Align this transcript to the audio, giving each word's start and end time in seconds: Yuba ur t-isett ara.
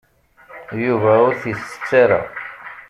Yuba 0.83 1.11
ur 1.27 1.33
t-isett 1.41 1.89
ara. 2.03 2.21